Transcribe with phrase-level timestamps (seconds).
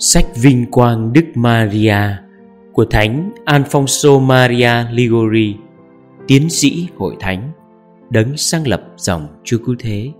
[0.00, 1.96] Sách Vinh Quang Đức Maria
[2.72, 5.56] của Thánh Alfonso Maria Ligori,
[6.26, 7.50] tiến sĩ hội thánh,
[8.10, 10.12] đấng sáng lập dòng Chúa Cứu Thế.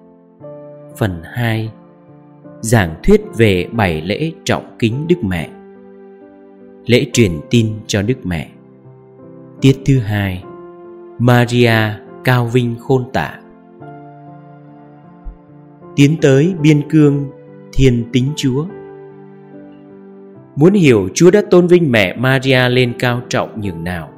[0.96, 1.70] Phần 2
[2.60, 5.48] Giảng thuyết về bảy lễ trọng kính Đức Mẹ.
[6.86, 8.48] Lễ truyền tin cho Đức Mẹ.
[9.60, 10.44] Tiết thứ hai.
[11.18, 11.74] Maria
[12.24, 13.34] cao vinh khôn tả.
[15.96, 17.30] Tiến tới biên cương
[17.72, 18.64] thiên tính Chúa.
[20.58, 24.10] Muốn hiểu Chúa đã tôn vinh mẹ Maria lên cao trọng nhường nào.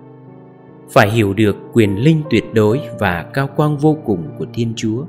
[0.91, 5.05] Phải hiểu được quyền linh tuyệt đối và cao quang vô cùng của Thiên Chúa.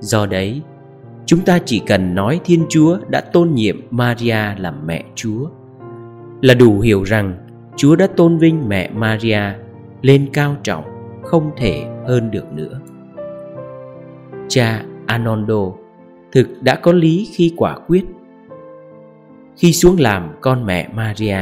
[0.00, 0.62] Do đấy,
[1.26, 5.48] chúng ta chỉ cần nói Thiên Chúa đã tôn nhiệm Maria làm mẹ Chúa
[6.42, 7.34] Là đủ hiểu rằng
[7.76, 9.42] Chúa đã tôn vinh mẹ Maria
[10.02, 10.84] lên cao trọng
[11.22, 12.80] không thể hơn được nữa.
[14.48, 15.72] Cha Anondo
[16.32, 18.04] thực đã có lý khi quả quyết
[19.56, 21.38] khi xuống làm con mẹ Maria.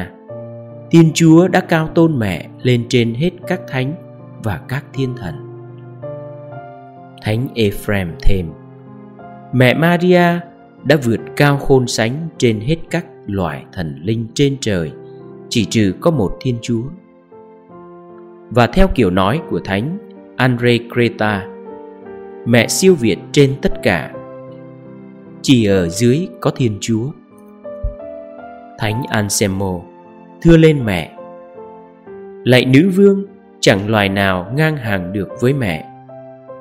[0.90, 3.94] Thiên Chúa đã cao tôn mẹ lên trên hết các thánh
[4.42, 5.34] và các thiên thần.
[7.22, 8.46] Thánh Ephraim thêm,
[9.52, 10.40] Mẹ Maria
[10.84, 14.92] đã vượt cao khôn sánh trên hết các loại thần linh trên trời,
[15.48, 16.82] Chỉ trừ có một Thiên Chúa
[18.50, 19.98] Và theo kiểu nói của Thánh
[20.36, 21.46] Andre Creta,
[22.46, 24.12] Mẹ siêu việt trên tất cả,
[25.42, 27.10] Chỉ ở dưới có Thiên Chúa
[28.82, 29.80] Thánh Anselmo,
[30.42, 31.10] thưa lên mẹ.
[32.44, 33.24] Lạy nữ vương,
[33.60, 35.88] chẳng loài nào ngang hàng được với mẹ,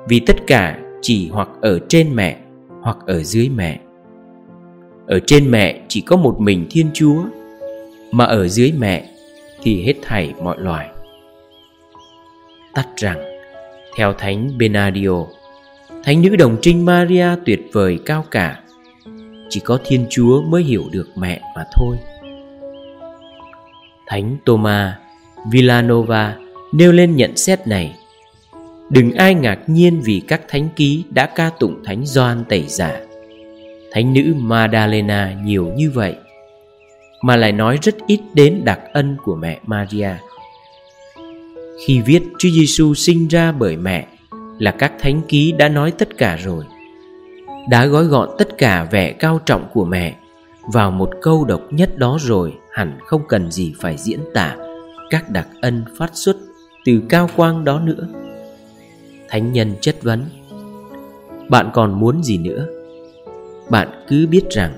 [0.08, 2.36] Vì tất cả chỉ hoặc ở trên mẹ
[2.82, 3.80] hoặc ở dưới mẹ.
[5.06, 7.22] Ở trên mẹ chỉ có một mình Thiên Chúa,
[8.12, 9.08] Mà ở dưới mẹ
[9.62, 10.88] thì hết thảy mọi loài.
[12.74, 13.18] Tắt rằng,
[13.96, 15.24] Theo Thánh Benadio,
[16.04, 18.60] Thánh nữ đồng trinh Maria tuyệt vời cao cả,
[19.48, 21.96] Chỉ có Thiên Chúa mới hiểu được mẹ mà thôi.
[24.12, 24.92] Thánh Thomas
[25.50, 26.36] Villanova
[26.72, 27.96] nêu lên nhận xét này.
[28.90, 33.00] Đừng ai ngạc nhiên vì các thánh ký đã ca tụng Thánh Gioan Tẩy Giả.
[33.92, 36.14] Thánh nữ Madalena nhiều như vậy,
[37.22, 40.10] Mà lại nói rất ít đến đặc ân của mẹ Maria.
[41.86, 44.06] Khi viết Chúa Giêsu sinh ra bởi mẹ
[44.58, 46.64] Là các thánh ký đã nói tất cả rồi,
[47.70, 50.14] Đã gói gọn tất cả vẻ cao trọng của mẹ.
[50.66, 54.56] Vào một câu độc nhất đó rồi hẳn không cần gì phải diễn tả.
[55.10, 56.36] Các đặc ân phát xuất
[56.84, 58.08] từ cao quang đó nữa.
[59.28, 60.24] Thánh nhân chất vấn,
[61.48, 62.66] bạn còn muốn gì nữa?
[63.70, 64.72] Bạn cứ biết rằng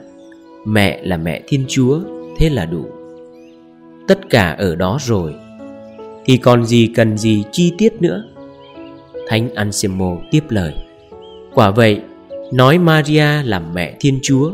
[0.66, 2.00] mẹ là mẹ thiên chúa,
[2.38, 2.84] thế là đủ.
[4.08, 5.34] Tất cả ở đó rồi,
[6.24, 8.24] thì còn gì cần gì chi tiết nữa?
[9.28, 10.74] Thánh anselmo tiếp lời,
[11.54, 12.00] quả vậy,
[12.52, 14.52] nói maria làm mẹ thiên chúa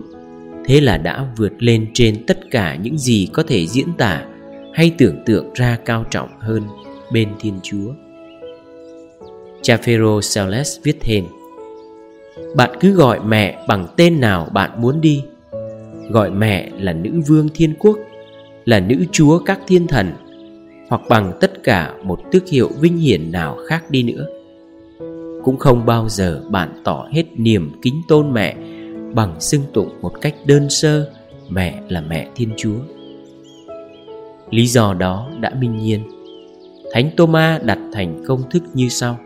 [0.64, 4.24] thế là đã vượt lên trên tất cả những gì có thể diễn tả
[4.74, 6.62] hay tưởng tượng ra cao trọng hơn
[7.12, 7.92] bên thiên chúa.
[9.62, 11.24] Cha phêrô Sales viết thêm,
[12.56, 15.22] bạn cứ gọi mẹ bằng tên nào bạn muốn đi.
[16.10, 17.98] Gọi mẹ là nữ vương thiên quốc,
[18.64, 20.12] là nữ chúa các thiên thần,
[20.88, 24.26] hoặc bằng tất cả một tước hiệu vinh hiển nào khác đi nữa.
[25.44, 28.56] Cũng không bao giờ bạn tỏ hết niềm kính tôn mẹ
[29.14, 31.10] bằng xưng tụng một cách đơn sơ,
[31.48, 32.78] mẹ là mẹ thiên chúa.
[34.50, 36.00] Lý do đó đã minh nhiên.
[36.92, 39.18] Thánh Thomas đặt thành công thức như sau.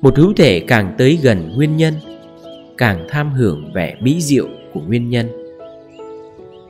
[0.00, 1.94] Một hữu thể càng tới gần nguyên nhân,
[2.76, 5.26] càng tham hưởng vẻ mỹ diệu của nguyên nhân.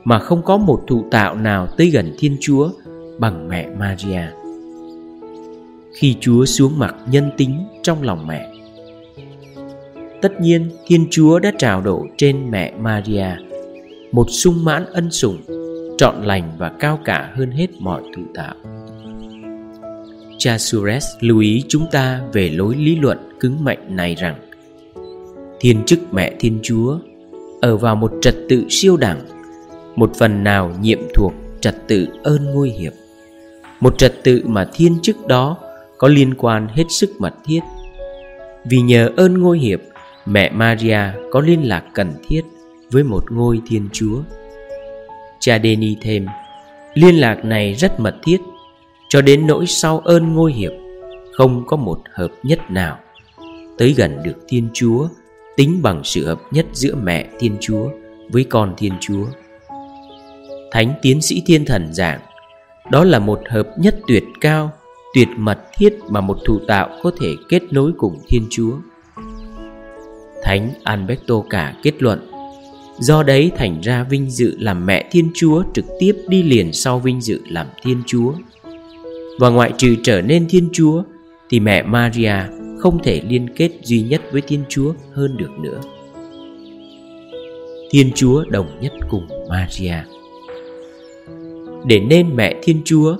[0.03, 2.69] Mà không có một thụ tạo nào tới gần thiên chúa
[3.19, 4.21] bằng mẹ maria.
[5.93, 8.58] Khi chúa xuống mặt nhân tính trong lòng mẹ
[10.21, 13.27] Tất nhiên, Thiên Chúa đã trào đổ trên mẹ Maria,
[14.11, 15.37] Một sung mãn ân sủng,
[15.97, 18.55] Trọn lành và cao cả hơn hết mọi thụ tạo.
[20.37, 24.35] Cha Suarez lưu ý chúng ta về lối lý luận cứng mạnh này rằng,
[25.59, 26.97] Thiên chức mẹ Thiên Chúa
[27.61, 29.19] ở vào một trật tự siêu đẳng,
[29.95, 32.93] Một phần nào nhiệm thuộc trật tự ơn ngôi hiệp.
[33.79, 35.57] Một trật tự mà thiên chức đó
[35.97, 37.59] có liên quan hết sức mật thiết.
[38.65, 39.79] Vì nhờ ơn ngôi hiệp
[40.25, 40.99] mẹ Maria
[41.31, 42.41] có liên lạc cần thiết
[42.91, 44.21] với một ngôi Thiên Chúa.
[45.39, 46.25] Cha Denis thêm,
[46.93, 48.37] liên lạc này rất mật thiết,
[49.09, 50.71] cho đến nỗi sau ơn ngôi hiệp,
[51.33, 52.97] không có một hợp nhất nào
[53.77, 55.07] tới gần được Thiên Chúa
[55.57, 57.89] tính bằng sự hợp nhất giữa mẹ Thiên Chúa
[58.31, 59.25] với con Thiên Chúa.
[60.71, 62.19] Thánh tiến sĩ thiên thần giảng,
[62.91, 64.71] đó là một hợp nhất tuyệt cao,
[65.15, 68.73] tuyệt mật thiết mà một thụ tạo có thể kết nối cùng Thiên Chúa.
[70.43, 72.19] Thánh Alberto cả kết luận
[72.99, 76.99] Do đấy thành ra vinh dự làm mẹ Thiên Chúa trực tiếp đi liền sau
[76.99, 78.33] vinh dự làm Thiên Chúa.
[79.39, 81.03] Và ngoại trừ trở nên Thiên Chúa
[81.49, 82.35] thì mẹ Maria
[82.79, 85.79] không thể liên kết duy nhất với Thiên Chúa hơn được nữa.
[87.91, 89.95] Thiên Chúa đồng nhất cùng Maria.
[91.85, 93.15] Để nên mẹ Thiên Chúa,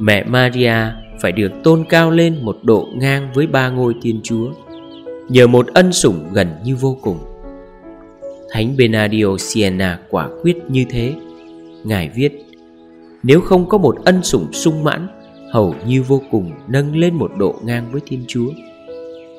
[0.00, 0.74] mẹ Maria
[1.20, 4.50] phải được tôn cao lên một độ ngang với ba ngôi Thiên Chúa
[5.28, 7.18] nhờ một ân sủng gần như vô cùng.
[8.50, 11.12] Thánh Benadio Siena quả quyết như thế.
[11.84, 12.32] Ngài viết,
[13.22, 15.08] nếu không có một ân sủng sung mãn,
[15.52, 18.50] hầu như vô cùng nâng lên một độ ngang với Thiên Chúa,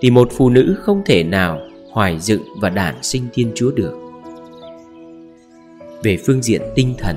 [0.02, 1.60] thì một phụ nữ không thể nào
[1.92, 3.94] hoài dựng và đản sinh Thiên Chúa được.
[6.04, 7.16] Về phương diện tinh thần,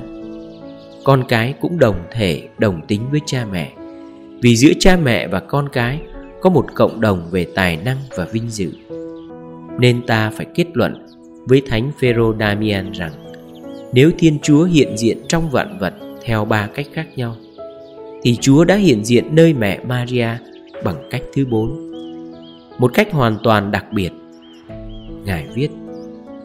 [1.05, 3.73] con cái cũng đồng thể đồng tính với cha mẹ,
[4.43, 6.01] vì giữa cha mẹ và con cái
[6.43, 8.73] có một cộng đồng về tài năng và vinh dự.
[9.79, 11.07] Nên ta phải kết luận
[11.47, 13.13] với Thánh Phêrô Damian rằng
[13.93, 15.95] nếu Thiên Chúa hiện diện trong vạn vật
[16.25, 17.37] theo ba cách khác nhau,
[18.23, 20.29] thì Chúa đã hiện diện nơi mẹ Maria
[20.85, 21.93] bằng cách thứ bốn,
[22.79, 24.11] một cách hoàn toàn đặc biệt.
[25.25, 25.69] Ngài viết,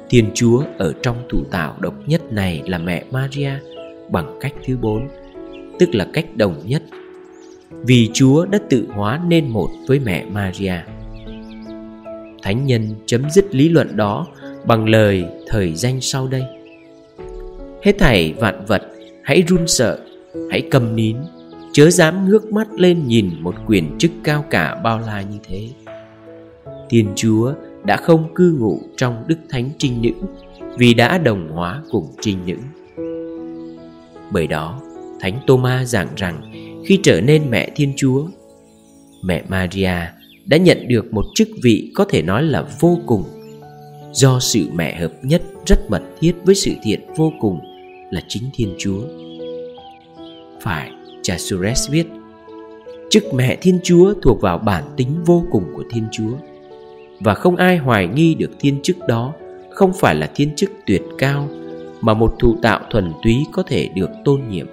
[0.09, 3.51] Thiên Chúa ở trong thủ tạo độc nhất này là mẹ Maria
[4.11, 5.07] bằng cách thứ bốn,
[5.79, 6.83] tức là cách đồng nhất
[7.87, 10.73] vì Chúa đã tự hóa nên một với mẹ Maria.
[12.43, 14.27] Thánh nhân chấm dứt lý luận đó
[14.65, 16.43] bằng lời thời danh sau đây.
[17.83, 18.81] Hết thảy vạn vật
[19.23, 19.99] hãy run sợ,
[20.51, 21.17] hãy cầm nín,
[21.71, 25.69] chớ dám ngước mắt lên nhìn một quyền chức cao cả bao la như thế.
[26.89, 27.53] Thiên Chúa
[27.83, 30.27] đã không cư ngụ trong Đức Thánh Trinh Nữ
[30.77, 32.57] vì đã đồng hóa cùng Trinh Nữ.
[34.31, 34.81] Bởi đó,
[35.19, 38.27] Thánh Thomas giảng rằng khi trở nên mẹ Thiên Chúa.
[39.23, 39.93] Mẹ Maria
[40.45, 43.23] đã nhận được một chức vị có thể nói là vô cùng
[44.11, 47.59] do sự mẹ hợp nhất rất mật thiết với sự thiện vô cùng
[48.11, 49.01] là chính Thiên Chúa.
[50.61, 50.91] Phải,
[51.21, 52.07] cha Sures viết,
[53.09, 56.37] chức mẹ Thiên Chúa thuộc vào bản tính vô cùng của Thiên Chúa
[57.19, 59.33] và không ai hoài nghi được thiên chức đó
[59.69, 61.49] không phải là thiên chức tuyệt cao
[62.01, 64.67] mà một thụ tạo thuần túy có thể được tôn nhiệm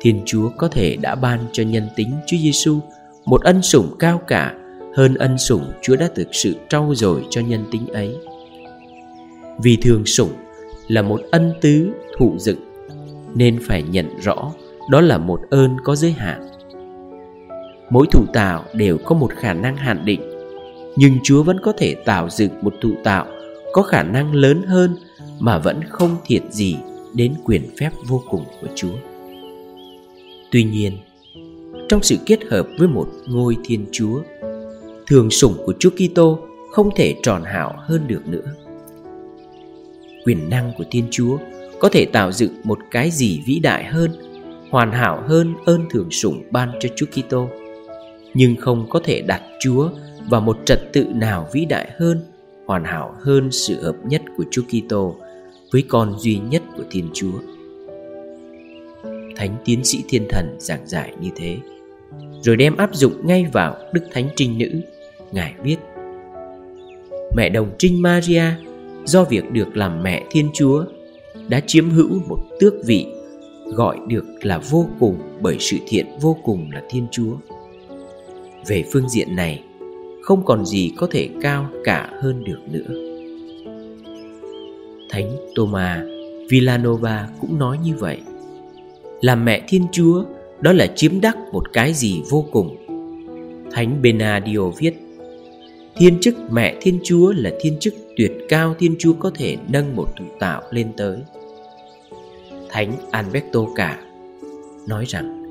[0.00, 2.80] Thiên Chúa có thể đã ban cho nhân tính Chúa Giêsu
[3.24, 4.54] một ân sủng cao cả
[4.94, 8.16] hơn ân sủng Chúa đã thực sự trau dồi cho nhân tính ấy.
[9.62, 10.32] Vì thường sủng
[10.88, 12.58] là một ân tứ thụ dựng
[13.34, 14.52] nên phải nhận rõ
[14.90, 16.48] đó là một ơn có giới hạn.
[17.90, 20.20] Mỗi thủ tạo đều có một khả năng hạn định,
[20.96, 23.26] nhưng Chúa vẫn có thể tạo dựng một thủ tạo
[23.72, 24.96] có khả năng lớn hơn
[25.38, 26.76] mà vẫn không thiệt gì
[27.14, 28.94] đến quyền phép vô cùng của Chúa.
[30.50, 30.92] Tuy nhiên,
[31.88, 34.22] trong sự kết hợp với một ngôi Thiên Chúa,
[35.06, 36.38] thường sủng của Chúa Kitô
[36.72, 38.52] không thể tròn hảo hơn được nữa.
[40.24, 41.38] Quyền năng của Thiên Chúa
[41.80, 44.10] có thể tạo dựng một cái gì vĩ đại hơn,
[44.70, 47.48] hoàn hảo hơn ơn thường sủng ban cho Chúa Kitô,
[48.34, 49.90] nhưng không có thể đặt Chúa
[50.30, 52.20] vào một trật tự nào vĩ đại hơn,
[52.66, 55.16] hoàn hảo hơn sự hợp nhất của Chúa Kitô
[55.72, 57.38] với con duy nhất của Thiên Chúa
[59.36, 61.56] thánh tiến sĩ thiên thần giảng giải như thế.
[62.42, 64.80] Rồi đem áp dụng ngay vào đức thánh trinh nữ.
[65.32, 65.76] Ngài viết,
[67.36, 68.42] mẹ đồng trinh maria,
[69.04, 70.84] do việc được làm mẹ thiên chúa,
[71.48, 73.06] đã chiếm hữu một tước vị,
[73.66, 77.36] gọi được là vô cùng bởi sự thiện vô cùng là thiên chúa.
[78.66, 79.62] Về phương diện này,
[80.22, 82.94] không còn gì có thể cao cả hơn được nữa.
[85.10, 86.00] Thánh thomas
[86.50, 88.18] villanova cũng nói như vậy
[89.26, 90.24] làm mẹ Thiên Chúa,
[90.60, 92.76] đó là chiếm đắc một cái gì vô cùng.
[93.72, 94.94] Thánh Benadio viết,
[95.96, 99.96] Thiên chức mẹ Thiên Chúa là thiên chức tuyệt cao Thiên Chúa có thể nâng
[99.96, 101.18] một thủ tạo lên tới.
[102.68, 103.98] Thánh Alberto Cả
[104.88, 105.42] nói rằng,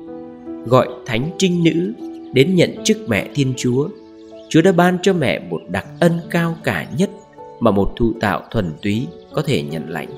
[0.66, 1.92] gọi Thánh Trinh Nữ
[2.32, 3.88] đến nhận chức mẹ Thiên Chúa
[4.48, 7.10] Chúa đã ban cho mẹ một đặc ân cao cả nhất
[7.60, 10.08] mà một thụ tạo thuần túy có thể nhận lãnh.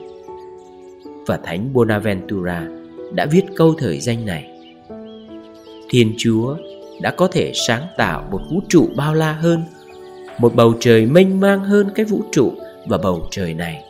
[1.26, 2.68] Và Thánh Bonaventura
[3.12, 4.50] đã viết câu thời danh này.
[5.90, 6.56] Thiên chúa
[7.00, 9.62] đã có thể sáng tạo một vũ trụ bao la hơn,
[10.38, 12.52] một bầu trời mênh mang hơn cái vũ trụ
[12.86, 13.82] và bầu trời này.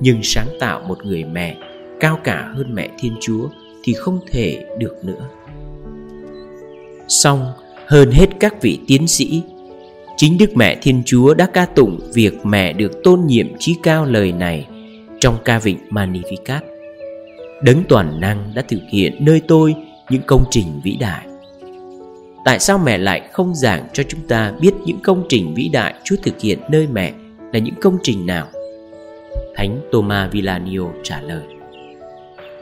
[0.00, 1.56] Nhưng sáng tạo một người mẹ
[2.00, 3.48] cao cả hơn mẹ thiên chúa
[3.84, 5.28] thì không thể được nữa.
[7.08, 7.52] Song
[7.86, 9.42] hơn hết các vị tiến sĩ,
[10.16, 14.04] chính đức mẹ thiên chúa đã ca tụng việc mẹ được tôn nhiệm trí cao
[14.04, 14.66] lời này
[15.20, 16.60] trong ca vịnh magnificat.
[17.62, 19.74] Đấng toàn năng đã thực hiện nơi tôi
[20.10, 21.26] những công trình vĩ đại.
[22.44, 25.94] Tại sao mẹ lại không giảng cho chúng ta biết những công trình vĩ đại
[26.04, 27.12] Chúa thực hiện nơi mẹ
[27.52, 28.46] là những công trình nào?
[29.54, 31.42] Thánh Thomas Villanio trả lời,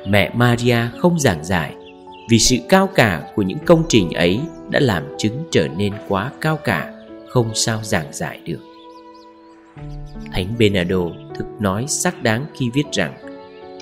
[0.08, 1.74] Mẹ Maria không giảng giải
[2.30, 6.30] Vì sự cao cả của những công trình ấy Đã làm chứng trở nên quá
[6.40, 6.92] cao cả,
[7.28, 8.60] Không sao giảng giải được
[10.32, 11.02] Thánh Benado
[11.34, 13.33] thực nói xác đáng khi viết rằng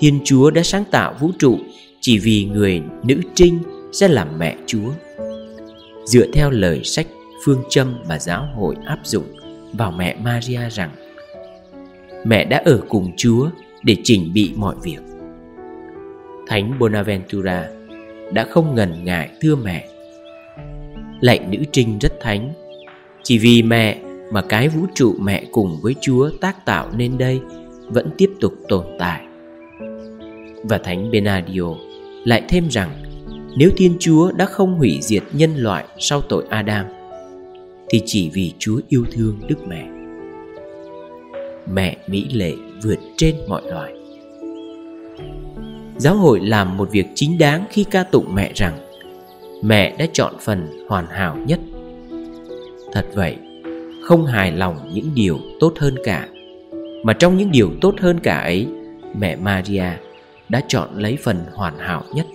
[0.03, 1.57] Thiên Chúa đã sáng tạo vũ trụ,
[2.01, 3.59] Chỉ vì người nữ trinh
[3.91, 4.91] sẽ làm mẹ Chúa
[6.05, 7.07] Dựa theo lời sách
[7.45, 9.23] phương châm mà giáo hội áp dụng
[9.73, 10.89] vào mẹ Maria rằng,
[12.25, 13.49] Mẹ đã ở cùng Chúa
[13.83, 14.99] để chỉnh bị mọi việc
[16.47, 17.69] Thánh Bonaventura
[18.33, 19.87] đã không ngần ngại thưa mẹ,
[21.21, 22.53] Lạy nữ trinh rất thánh,
[23.23, 23.97] Chỉ vì mẹ
[24.31, 27.39] mà cái vũ trụ mẹ cùng với Chúa tác tạo nên đây
[27.87, 29.21] vẫn tiếp tục tồn tại.
[30.63, 31.75] Và Thánh Benadio
[32.25, 32.89] lại thêm rằng
[33.57, 36.85] nếu Thiên Chúa đã không hủy diệt nhân loại sau tội Adam
[37.89, 39.85] thì chỉ vì Chúa yêu thương Đức Mẹ.
[41.73, 42.53] Mẹ mỹ lệ
[42.83, 43.93] vượt trên mọi loài.
[45.97, 48.73] Giáo hội làm một việc chính đáng khi ca tụng mẹ rằng
[49.63, 51.59] mẹ đã chọn phần hoàn hảo nhất.
[52.93, 53.37] Thật vậy,
[54.03, 56.27] không hài lòng những điều tốt hơn cả
[57.03, 58.67] mà trong những điều tốt hơn cả ấy
[59.15, 59.85] mẹ maria
[60.49, 62.25] đã chọn lấy phần hoàn hảo nhất.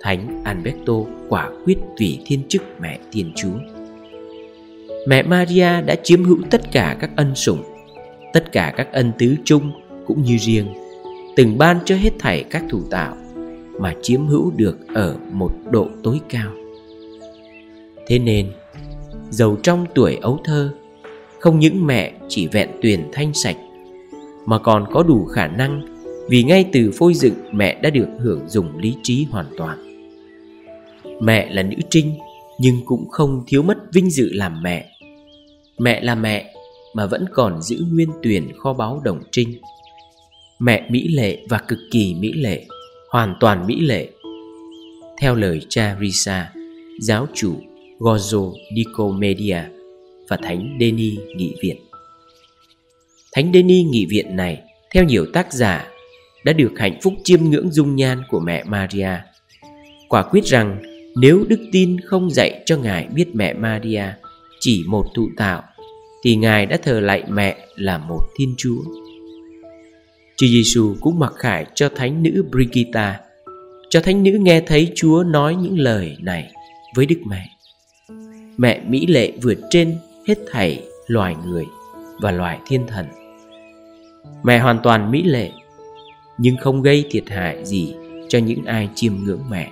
[0.00, 0.94] Thánh alberto
[1.28, 3.58] quả quyết vì thiên chức mẹ thiên chúa.
[5.06, 7.62] Mẹ maria đã chiếm hữu tất cả các ân sủng,
[8.32, 9.72] tất cả các ân tứ chung
[10.06, 10.66] cũng như riêng,
[11.36, 13.16] từng ban cho hết thảy các thủ tạo
[13.80, 16.52] mà chiếm hữu được ở một độ tối cao.
[18.06, 18.52] Thế nên,
[19.30, 20.70] giàu trong tuổi ấu thơ,
[21.40, 23.56] không những mẹ chỉ vẹn tuyền thanh sạch,
[24.46, 25.95] mà còn có đủ khả năng
[26.28, 29.78] vì ngay từ phôi dựng mẹ đã được hưởng dùng lý trí hoàn toàn.
[31.20, 32.18] Mẹ là nữ trinh
[32.60, 34.90] nhưng cũng không thiếu mất vinh dự làm mẹ.
[35.78, 36.54] Mẹ là mẹ
[36.94, 39.60] mà vẫn còn giữ nguyên tuyển kho báu đồng trinh.
[40.58, 42.66] Mẹ mỹ lệ và cực kỳ mỹ lệ
[43.10, 44.08] hoàn toàn mỹ lệ.
[45.20, 46.52] Theo lời cha risa
[47.00, 47.54] giáo chủ
[47.98, 49.60] Gozo Nicomedia
[50.28, 51.76] và Thánh Denis Nghị Viện.
[53.32, 54.62] Thánh Denis Nghị Viện này,
[54.94, 55.88] theo nhiều tác giả,
[56.46, 59.10] đã được hạnh phúc chiêm ngưỡng dung nhan của mẹ Maria.
[60.08, 60.82] Quả quyết rằng
[61.16, 64.04] nếu đức tin không dạy cho Ngài biết mẹ Maria
[64.60, 65.62] chỉ một thụ tạo,
[66.24, 68.82] thì Ngài đã thờ lại mẹ là một Thiên Chúa.
[70.36, 73.20] Chúa Giêsu cũng mặc khải cho thánh nữ Brigitta,
[73.90, 76.52] cho thánh nữ nghe thấy Chúa nói những lời này
[76.94, 77.48] với Đức Mẹ
[78.56, 79.96] mẹ mỹ lệ vượt trên
[80.28, 81.64] hết thảy loài người
[82.20, 83.06] và loài thiên thần
[84.42, 85.50] mẹ hoàn toàn mỹ lệ
[86.38, 87.94] nhưng không gây thiệt hại gì
[88.28, 89.70] cho những ai chiêm ngưỡng mẹ.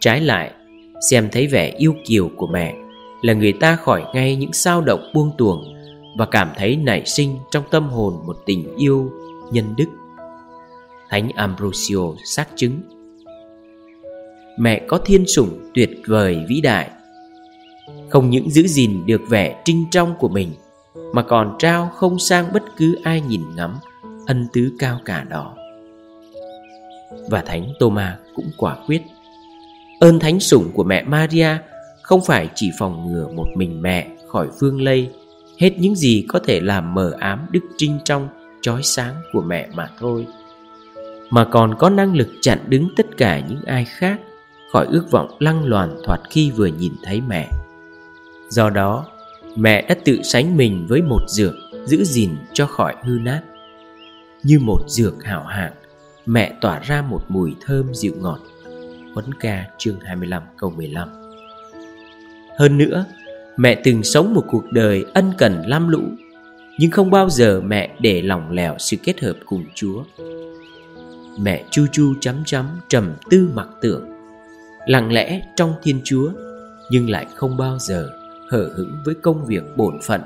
[0.00, 0.52] Trái lại,
[1.10, 2.74] xem thấy vẻ yêu kiều của mẹ
[3.22, 5.74] là người ta khỏi ngay những sao động buông tuồng
[6.16, 9.12] và cảm thấy nảy sinh trong tâm hồn một tình yêu
[9.52, 9.88] nhân đức.
[11.10, 12.80] Thánh ambrosio xác chứng,
[14.58, 16.90] mẹ có thiên sủng tuyệt vời vĩ đại.
[18.10, 20.52] Không những giữ gìn được vẻ trinh trong của mình,
[21.14, 23.74] mà còn trao không sang bất cứ ai nhìn ngắm
[24.28, 25.56] ân tứ cao cả đó
[27.30, 29.02] và thánh Thomas cũng quả quyết
[30.00, 31.48] ơn thánh sủng của mẹ Maria
[32.02, 35.10] không phải chỉ phòng ngừa một mình mẹ khỏi phương lây
[35.58, 38.28] hết những gì có thể làm mờ ám đức trinh trong
[38.62, 40.26] chói sáng của mẹ mà thôi
[41.30, 44.20] mà còn có năng lực chặn đứng tất cả những ai khác
[44.72, 47.48] khỏi ước vọng lăng loàn thoạt khi vừa nhìn thấy mẹ
[48.48, 49.06] Do đó,
[49.56, 51.54] mẹ đã tự sánh mình với một dược
[51.84, 53.42] giữ gìn cho khỏi hư nát.
[54.42, 55.72] Như một dược hảo hạng,
[56.26, 58.40] mẹ tỏa ra một mùi thơm dịu ngọt.
[59.14, 61.08] Huấn ca chương 25 câu 15
[62.58, 63.04] Hơn nữa,
[63.56, 66.02] mẹ từng sống một cuộc đời ân cần lam lũ,
[66.78, 70.04] nhưng không bao giờ mẹ để lỏng lẻo sự kết hợp cùng Chúa.
[71.40, 74.08] Mẹ chu chu chấm chấm trầm tư mặc tưởng,
[74.86, 76.30] lặng lẽ trong Thiên Chúa,
[76.90, 78.10] nhưng lại không bao giờ
[78.50, 80.20] hở hững với công việc bổn phận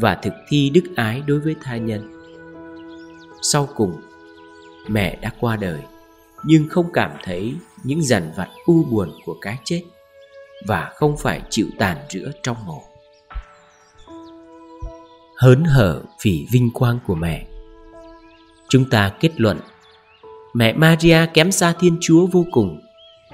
[0.00, 2.15] và thực thi đức ái đối với tha nhân.
[3.52, 4.00] Sau cùng,
[4.88, 5.80] mẹ đã qua đời,
[6.44, 9.82] nhưng không cảm thấy những dằn vặt u buồn của cái chết
[10.66, 12.82] và không phải chịu tàn rữa trong mồ.
[15.36, 17.46] Hớn hở vì vinh quang của mẹ.
[18.68, 19.60] Chúng ta kết luận
[20.54, 22.80] mẹ Maria kém xa Thiên Chúa vô cùng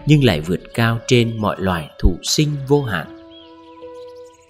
[0.07, 3.19] nhưng lại vượt cao trên mọi loài thụ sinh vô hạn.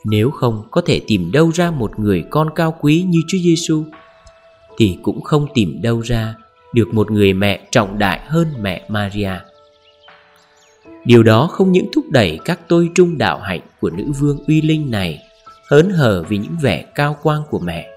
[0.05, 3.85] Nếu không có thể tìm đâu ra một người con cao quý như Chúa Giêsu
[4.79, 6.35] thì cũng không tìm đâu ra
[6.73, 9.33] được một người mẹ trọng đại hơn mẹ Maria.
[11.05, 14.63] Điều đó không những thúc đẩy các tôi trung đạo hạnh của nữ vương uy
[14.63, 15.23] linh này
[15.71, 17.89] hớn hở vì những vẻ cao quang của mẹ,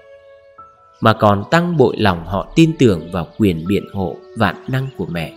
[1.00, 5.06] mà còn tăng bội lòng họ tin tưởng vào quyền biện hộ vạn năng của
[5.06, 5.32] mẹ.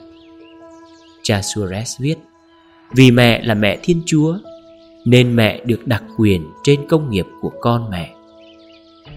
[1.23, 2.15] Cha Suarez viết,
[2.95, 4.37] vì mẹ là mẹ Thiên Chúa,
[5.05, 8.13] nên mẹ được đặc quyền trên công nghiệp của con mẹ,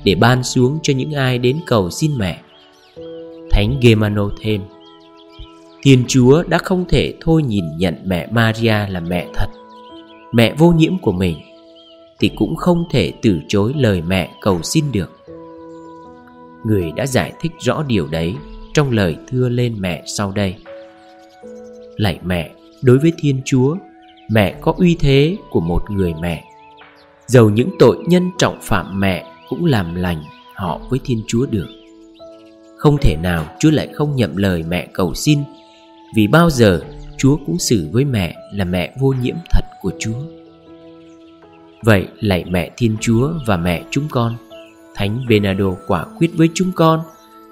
[0.05, 2.41] để ban xuống cho những ai đến cầu xin mẹ.
[3.51, 4.61] Thánh Gemano thêm,
[5.83, 9.49] Thiên Chúa đã không thể thôi nhìn nhận mẹ Maria là mẹ thật,
[10.33, 11.37] mẹ vô nhiễm của mình,
[12.19, 15.23] thì cũng không thể từ chối lời mẹ cầu xin được
[16.65, 18.35] người đã giải thích rõ điều đấy
[18.75, 20.55] trong lời thưa lên mẹ sau đây.
[21.97, 22.51] Lạy mẹ,
[22.83, 23.77] đối với Thiên Chúa,
[24.31, 26.45] mẹ có uy thế của một người mẹ.
[27.27, 30.23] Dầu những tội nhân trọng phạm mẹ cũng làm lành
[30.55, 31.69] họ với Thiên Chúa được.
[32.77, 35.39] Không thể nào Chúa lại không nhậm lời mẹ cầu xin,
[36.17, 36.81] vì bao giờ
[37.19, 40.19] Chúa cũng xử với mẹ là mẹ vô nhiễm thật của Chúa.
[41.85, 44.37] Vậy lạy mẹ Thiên Chúa và mẹ chúng con–
[44.95, 47.01] Thánh Benado quả quyết với chúng con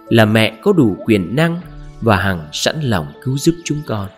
[0.08, 1.60] là mẹ có đủ quyền năng
[2.00, 4.08] và hằng sẵn lòng cứu giúp chúng con.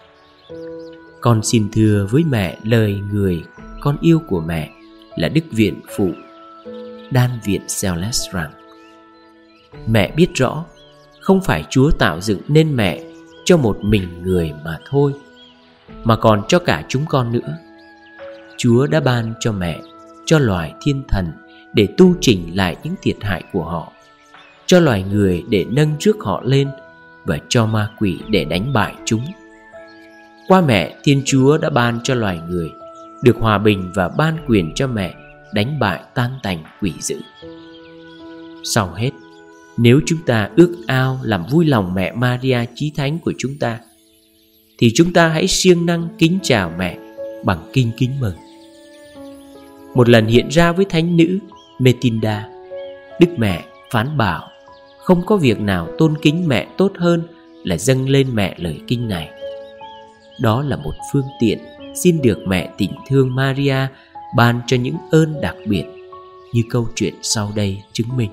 [1.21, 3.43] Con xin thưa với mẹ lời người
[3.81, 4.71] con yêu của mẹ
[5.17, 6.11] là Đức Viện Phụ
[7.13, 8.51] Đan Viện Celeste rằng
[9.87, 10.65] Mẹ biết rõ
[11.21, 13.01] không phải Chúa tạo dựng nên mẹ
[13.45, 15.13] cho một mình người mà thôi
[16.05, 17.57] Mà còn cho cả chúng con nữa.
[18.57, 19.81] Chúa đã ban cho mẹ,
[20.27, 21.33] cho loài thiên thần
[21.73, 23.93] để tu chỉnh lại những thiệt hại của họ
[24.67, 26.69] cho loài người để nâng trước họ lên
[27.25, 29.25] và cho ma quỷ để đánh bại chúng.
[30.49, 32.71] Qua mẹ thiên chúa đã ban cho loài người
[33.23, 35.15] được hòa bình và ban quyền cho mẹ
[35.55, 37.21] đánh bại tan tành quỷ dữ.
[38.65, 39.11] Sau hết,
[39.77, 43.79] nếu chúng ta ước ao làm vui lòng mẹ maria chí thánh của chúng ta,
[44.79, 46.99] thì chúng ta hãy siêng năng kính chào mẹ
[47.45, 48.35] bằng kinh kính mừng
[49.95, 51.39] một lần hiện ra với thánh nữ
[51.79, 52.49] Metinda,
[53.21, 54.49] Đức mẹ phán bảo,
[54.99, 57.23] Không có việc nào tôn kính mẹ tốt hơn
[57.65, 59.31] Là dâng lên mẹ lời kinh này.
[60.41, 61.59] Đó là một phương tiện
[61.95, 63.77] Xin được mẹ tình thương Maria
[64.37, 65.85] Ban cho những ơn đặc biệt
[66.53, 68.31] Như câu chuyện sau đây chứng minh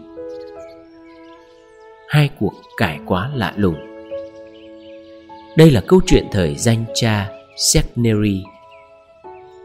[2.08, 3.76] Hai cuộc cải quá lạ lùng
[5.58, 8.44] Đây là câu chuyện thời danh cha Sekneri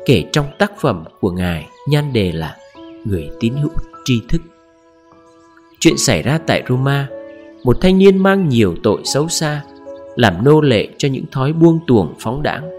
[0.07, 2.57] Kể trong tác phẩm của ngài nhan đề là
[3.05, 3.73] người tín hữu
[4.05, 4.42] tri thức.
[5.81, 7.09] Chuyện xảy ra tại Roma,
[7.64, 9.62] một thanh niên mang nhiều tội xấu xa,
[10.16, 12.70] làm nô lệ cho những thói buông tuồng phóng đãng,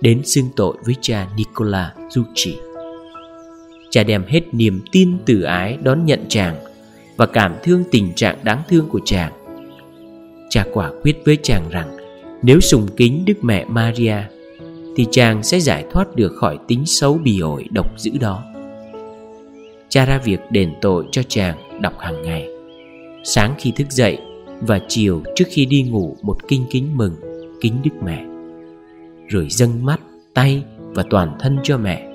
[0.00, 2.71] đến xưng tội với cha Nicola Zucchi.
[3.92, 6.56] Cha đem hết niềm tin từ ái đón nhận chàng
[7.16, 9.32] và cảm thương tình trạng đáng thương của chàng.
[10.50, 11.96] Cha quả quyết với chàng rằng,
[12.42, 14.16] nếu sùng kính Đức Mẹ Maria,
[14.96, 18.52] thì chàng sẽ giải thoát được khỏi tính xấu bì ổi độc dữ đó
[19.92, 22.48] cha ra việc đền tội cho chàng đọc hàng ngày,
[23.24, 24.18] sáng khi thức dậy
[24.60, 27.16] và chiều trước khi đi ngủ một kinh kính mừng,
[27.60, 28.24] kính đức mẹ,
[29.28, 30.00] rồi dâng mắt,
[30.34, 32.11] tay và toàn thân cho mẹ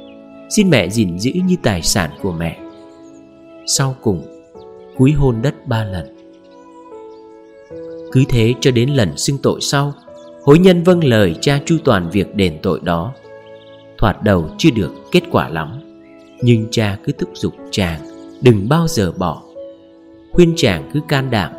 [0.50, 2.60] xin mẹ gìn giữ như tài sản của mẹ.
[3.66, 4.26] Sau cùng
[4.98, 6.06] cúi hôn đất ba lần.
[8.12, 9.94] Cứ thế cho đến lần xưng tội sau,
[10.44, 13.14] hối nhân vâng lời cha chu toàn việc đền tội đó.
[13.98, 15.80] Thoạt đầu chưa được kết quả lắm,
[16.42, 18.02] nhưng cha cứ thúc giục chàng
[18.42, 19.44] đừng bao giờ bỏ.
[20.32, 21.52] Khuyên chàng cứ can đảm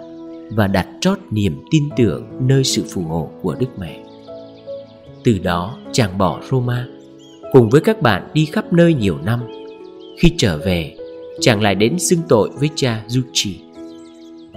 [0.51, 4.05] và đặt trót niềm tin tưởng nơi sự phù hộ của đức mẹ.
[5.25, 6.87] Từ đó chàng bỏ roma
[7.53, 9.41] cùng với các bạn đi khắp nơi nhiều năm
[10.19, 10.95] khi trở về
[11.41, 13.55] chàng lại đến xưng tội với cha Zuchi.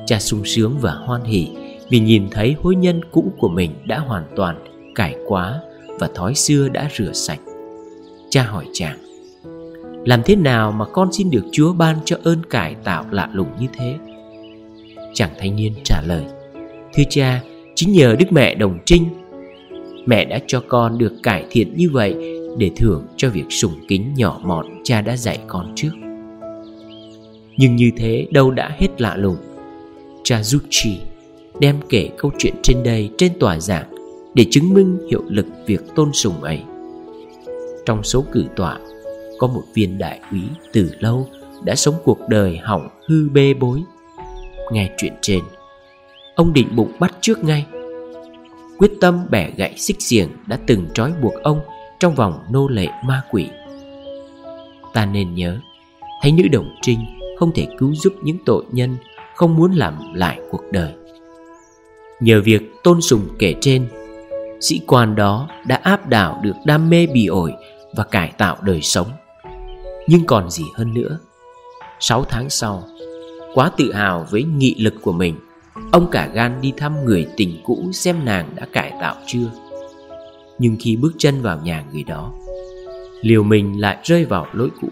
[0.06, 1.48] Cha sung sướng và hoan hỉ
[1.90, 4.56] vì nhìn thấy hối nhân cũ của mình đã hoàn toàn
[4.96, 5.60] cải quá
[6.00, 7.40] và thói xưa đã rửa sạch.
[8.30, 8.98] Cha hỏi chàng,
[10.06, 13.50] làm thế nào mà con xin được Chúa ban cho ơn cải tạo lạ lùng
[13.60, 13.96] như thế?
[15.14, 16.24] Chàng thanh niên trả lời
[16.94, 17.42] Thưa cha,
[17.76, 19.06] chính nhờ Đức Mẹ Đồng Trinh
[20.06, 24.14] Mẹ đã cho con được cải thiện như vậy để thưởng cho việc sùng kính
[24.14, 25.92] nhỏ mọn cha đã dạy con trước.
[27.58, 29.38] Nhưng như thế đâu đã hết lạ lùng.
[30.24, 30.96] Cha Zuchi
[31.60, 33.92] đem kể câu chuyện trên đây trên tòa giảng
[34.34, 36.60] Để chứng minh hiệu lực việc tôn sùng ấy.
[37.86, 38.80] Trong số cử tọa,
[39.40, 40.42] có một viên đại úy
[40.74, 41.28] từ lâu
[41.64, 43.84] đã sống cuộc đời hỏng hư bê bối.
[44.72, 45.40] Nghe chuyện trên,
[46.36, 47.66] ông định bụng bắt trước ngay.
[48.78, 51.60] Quyết tâm bẻ gãy xích xiềng đã từng trói buộc ông
[52.02, 53.50] trong vòng nô lệ ma quỷ.
[54.94, 55.60] Ta nên nhớ
[56.22, 57.00] thánh nữ đồng trinh
[57.40, 58.98] không thể cứu giúp những tội nhân
[59.36, 60.94] không muốn làm lại cuộc đời.
[62.20, 63.88] Nhờ việc tôn sùng kể trên,
[64.62, 67.54] sĩ quan đó đã áp đảo được đam mê bị ổi
[67.96, 69.08] và cải tạo đời sống.
[70.08, 71.20] Nhưng còn gì hơn nữa,
[72.00, 72.84] Sáu tháng sau,
[73.54, 75.36] Quá tự hào với nghị lực của mình,
[75.92, 79.71] Ông cả gan đi thăm người tình cũ xem nàng đã cải tạo chưa.
[80.62, 82.34] Nhưng khi bước chân vào nhà người đó,
[83.22, 84.88] Liều mình lại rơi vào lối cũ.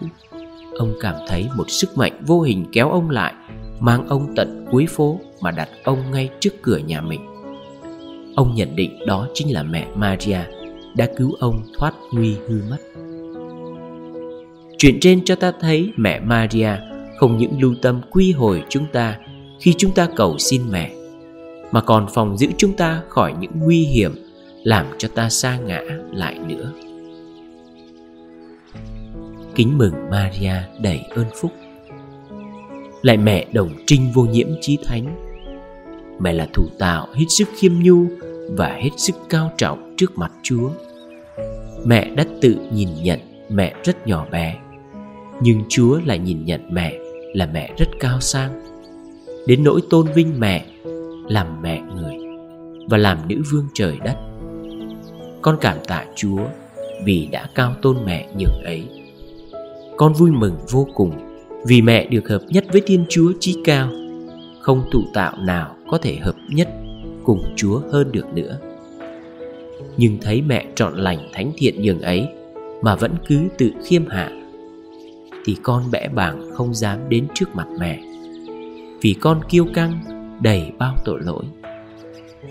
[0.78, 3.34] Ông cảm thấy một sức mạnh vô hình kéo ông lại,
[3.80, 7.20] Mang ông tận cuối phố mà đặt ông ngay trước cửa nhà mình.
[8.36, 10.38] Ông nhận định đó chính là mẹ Maria
[10.96, 12.78] Đã cứu ông thoát nguy hư mất.
[14.78, 16.70] Chuyện trên cho ta thấy mẹ Maria
[17.18, 19.18] không những lưu tâm quy hồi chúng ta
[19.60, 20.90] khi chúng ta cầu xin mẹ,
[21.72, 24.29] mà còn phòng giữ chúng ta khỏi những nguy hiểm
[24.64, 26.72] làm cho ta sa ngã lại nữa.
[29.54, 31.52] Kính mừng maria đầy ơn phúc.
[33.02, 35.30] Lại mẹ đồng trinh vô nhiễm chí thánh,
[36.20, 38.04] mẹ là thủ tạo hết sức khiêm nhu
[38.56, 40.70] và hết sức cao trọng trước mặt chúa.
[41.84, 44.58] Mẹ đã tự nhìn nhận mẹ rất nhỏ bé,
[45.42, 46.94] nhưng chúa lại nhìn nhận mẹ
[47.34, 48.62] là mẹ rất cao sang.
[49.46, 50.64] Đến nỗi tôn vinh mẹ,
[51.28, 52.14] làm mẹ người
[52.88, 54.16] và làm nữ vương trời đất
[55.42, 56.40] con cảm tạ chúa
[57.04, 58.82] vì đã cao tôn mẹ nhường ấy.
[59.96, 61.12] Con vui mừng vô cùng
[61.66, 63.88] vì mẹ được hợp nhất với thiên chúa chí cao.
[64.60, 66.68] Không tụ tạo nào có thể hợp nhất
[67.24, 68.58] cùng chúa hơn được nữa.
[69.96, 72.28] Nhưng thấy mẹ trọn lành thánh thiện nhường ấy
[72.82, 74.30] mà vẫn cứ tự khiêm hạ,
[75.44, 77.98] thì con bẽ bàng không dám đến trước mặt mẹ,
[79.00, 80.00] vì con kiêu căng,
[80.42, 81.44] đầy bao tội lỗi.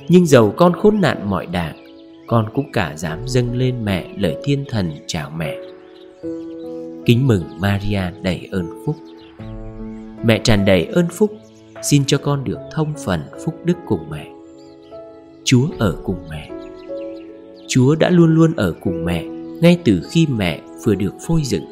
[0.08, 1.89] Nhưng dầu con khốn nạn mọi đảng
[2.30, 5.58] con cũng cả dám dâng lên mẹ lời thiên thần chào mẹ.
[7.06, 8.96] Kính mừng maria đầy ơn phúc.
[10.24, 11.32] Mẹ tràn đầy ơn phúc,
[11.84, 14.28] xin cho con được thông phần phúc đức cùng mẹ.
[15.44, 16.50] Chúa ở cùng mẹ.
[17.68, 19.24] Chúa đã luôn luôn ở cùng mẹ,
[19.62, 21.66] ngay từ khi mẹ vừa được phôi dựng.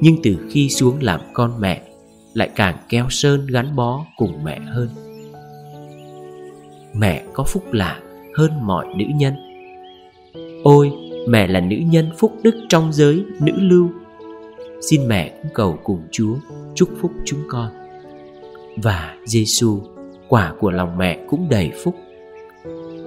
[0.00, 1.82] Nhưng từ khi xuống làm con mẹ,
[2.34, 4.88] lại càng keo sơn gắn bó cùng mẹ hơn.
[6.94, 8.00] Mẹ có phúc lạ
[8.36, 9.51] hơn mọi nữ nhân
[10.62, 10.92] ôi
[11.28, 13.88] mẹ là nữ nhân phúc đức trong giới nữ lưu.
[14.80, 16.34] Xin mẹ cũng cầu cùng chúa
[16.74, 17.70] chúc phúc chúng con.
[18.76, 19.80] Và giêsu
[20.28, 21.94] quả của lòng mẹ cũng đầy phúc.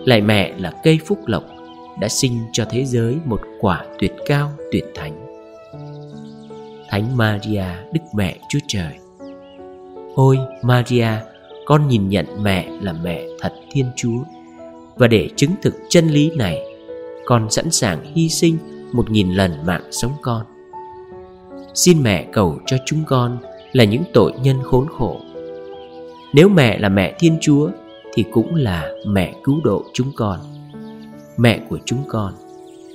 [0.05, 1.43] Lại mẹ là cây phúc lộc
[1.99, 5.25] đã sinh cho thế giới một quả tuyệt cao tuyệt thánh.
[6.89, 8.93] Thánh Maria Đức Mẹ Chúa Trời.
[10.15, 11.07] Ôi Maria,
[11.65, 14.23] con nhìn nhận mẹ là mẹ thật Thiên Chúa.
[14.95, 16.74] Và để chứng thực chân lý này
[17.25, 18.57] con sẵn sàng hy sinh
[18.91, 20.45] một nghìn lần mạng sống con.
[21.73, 23.38] Xin mẹ cầu cho chúng con
[23.71, 25.19] là những tội nhân khốn khổ.
[26.33, 27.69] Nếu mẹ là mẹ Thiên Chúa,
[28.13, 30.39] Thì cũng là mẹ cứu độ chúng con.
[31.38, 32.33] Mẹ của chúng con,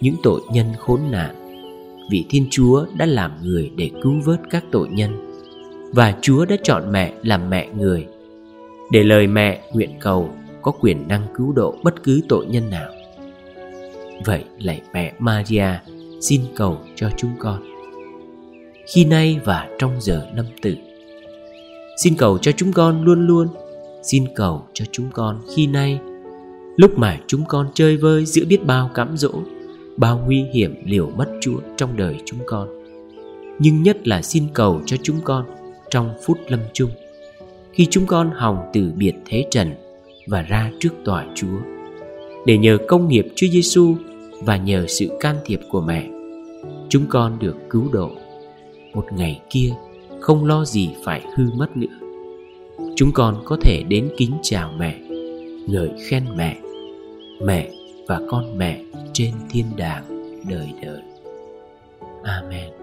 [0.01, 1.35] Những tội nhân khốn nạn,
[2.11, 5.11] vì Thiên Chúa đã làm người để cứu vớt các tội nhân,
[5.93, 8.07] và Chúa đã chọn mẹ làm mẹ người.
[8.93, 10.31] Để lời mẹ nguyện cầu
[10.63, 12.91] có quyền năng cứu độ bất cứ tội nhân nào.
[14.25, 15.67] Vậy lạy mẹ Maria
[16.21, 17.63] xin cầu cho chúng con.
[18.87, 20.75] Khi nay và trong giờ lâm tử.
[21.97, 23.49] Xin cầu cho chúng con luôn luôn.
[24.03, 25.99] Xin cầu cho chúng con khi nay
[26.77, 29.31] lúc mà chúng con chơi vơi giữa biết bao cám dỗ
[29.97, 32.69] bao nguy hiểm liều mất Chúa trong đời chúng con.
[33.59, 35.45] Nhưng nhất là xin cầu cho chúng con
[35.91, 36.91] trong phút lâm chung,
[37.73, 39.75] khi chúng con hòng từ biệt thế trần
[40.27, 41.59] và ra trước tòa Chúa,
[42.47, 43.95] để nhờ công nghiệp Chúa Giêsu
[44.41, 46.09] và nhờ sự can thiệp của mẹ,
[46.89, 48.11] chúng con được cứu độ.
[48.95, 49.71] Một ngày kia
[50.21, 51.99] không lo gì phải hư mất nữa.
[52.97, 54.99] Chúng con có thể đến kính chào mẹ,
[55.67, 56.57] ngợi khen mẹ.
[57.45, 57.71] Mẹ
[58.09, 58.81] và con mẹ
[59.13, 60.05] trên thiên đàng
[60.49, 61.01] đời đời.
[62.23, 62.80] Amen.